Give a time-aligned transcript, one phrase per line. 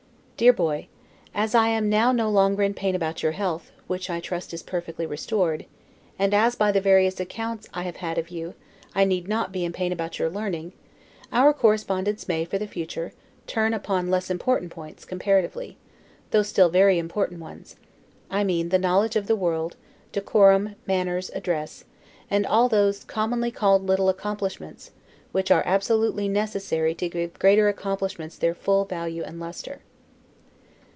[0.41, 0.87] DEAR BOY:
[1.35, 4.63] As I am now no longer in pain about your health, which I trust is
[4.63, 5.67] perfectly restored;
[6.17, 8.55] and as, by the various accounts I have had of you,
[8.95, 10.73] I need not be in pain about your learning,
[11.31, 13.13] our correspondence may, for the future,
[13.45, 15.77] turn upon less important points, comparatively;
[16.31, 17.75] though still very important ones:
[18.31, 19.75] I mean, the knowledge of the world,
[20.11, 21.83] decorum, manners, address,
[22.31, 24.89] and all those (commonly called little) accomplishments,
[25.33, 29.81] which are absolutely necessary to give greater accomplishments their full, value and lustre.